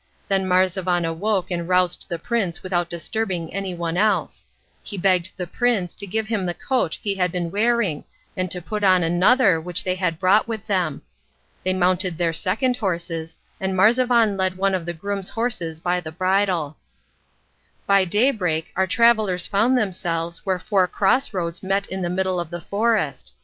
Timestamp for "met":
21.61-21.85